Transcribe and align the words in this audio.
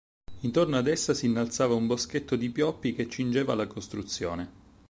Intorno 0.39 0.77
ad 0.77 0.87
essa 0.87 1.13
s'innalzava 1.13 1.75
un 1.75 1.85
boschetto 1.85 2.35
di 2.35 2.49
pioppi 2.49 2.95
che 2.95 3.07
cingeva 3.07 3.53
la 3.53 3.67
costruzione. 3.67 4.51